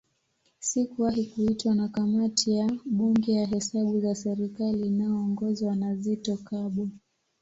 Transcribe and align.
Sikuwahi 0.59 1.25
kuitwa 1.25 1.75
na 1.75 1.87
Kamati 1.87 2.51
ya 2.55 2.71
Bunge 2.85 3.33
ya 3.33 3.47
Hesabu 3.47 3.99
za 4.01 4.15
serikali 4.15 4.87
inayoongozwa 4.87 5.75
na 5.75 5.95
Zitto 5.95 6.37
Kabwe 6.37 6.89